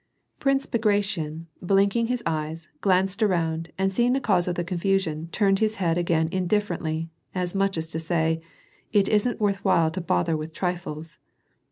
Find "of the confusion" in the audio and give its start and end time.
4.47-5.27